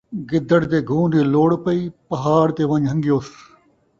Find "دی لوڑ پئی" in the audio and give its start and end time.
1.11-1.81